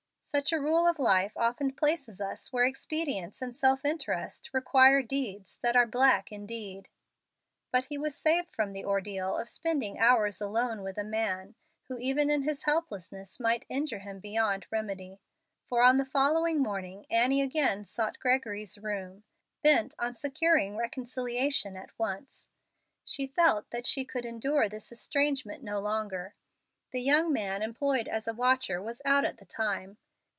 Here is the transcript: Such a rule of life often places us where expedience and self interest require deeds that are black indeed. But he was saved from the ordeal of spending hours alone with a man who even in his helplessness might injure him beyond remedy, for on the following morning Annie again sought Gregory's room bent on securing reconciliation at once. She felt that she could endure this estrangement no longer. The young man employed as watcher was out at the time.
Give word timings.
Such 0.23 0.53
a 0.53 0.61
rule 0.61 0.87
of 0.87 0.97
life 0.97 1.33
often 1.35 1.73
places 1.73 2.21
us 2.21 2.53
where 2.53 2.63
expedience 2.63 3.41
and 3.41 3.53
self 3.53 3.83
interest 3.83 4.49
require 4.53 5.01
deeds 5.01 5.57
that 5.61 5.75
are 5.75 5.85
black 5.85 6.31
indeed. 6.31 6.87
But 7.69 7.85
he 7.87 7.97
was 7.97 8.15
saved 8.15 8.47
from 8.55 8.71
the 8.71 8.85
ordeal 8.85 9.35
of 9.35 9.49
spending 9.49 9.99
hours 9.99 10.39
alone 10.39 10.83
with 10.83 10.97
a 10.97 11.03
man 11.03 11.55
who 11.89 11.97
even 11.97 12.29
in 12.29 12.43
his 12.43 12.63
helplessness 12.63 13.41
might 13.41 13.65
injure 13.67 13.99
him 13.99 14.21
beyond 14.21 14.67
remedy, 14.71 15.19
for 15.65 15.81
on 15.83 15.97
the 15.97 16.05
following 16.05 16.61
morning 16.61 17.05
Annie 17.09 17.41
again 17.41 17.83
sought 17.83 18.17
Gregory's 18.19 18.77
room 18.77 19.25
bent 19.63 19.93
on 19.99 20.13
securing 20.13 20.77
reconciliation 20.77 21.75
at 21.75 21.91
once. 21.99 22.47
She 23.03 23.27
felt 23.27 23.69
that 23.71 23.85
she 23.85 24.05
could 24.05 24.23
endure 24.25 24.69
this 24.69 24.93
estrangement 24.93 25.61
no 25.61 25.81
longer. 25.81 26.35
The 26.91 27.01
young 27.01 27.33
man 27.33 27.61
employed 27.61 28.07
as 28.07 28.27
watcher 28.33 28.81
was 28.81 29.01
out 29.03 29.25
at 29.25 29.35
the 29.35 29.45
time. 29.45 29.97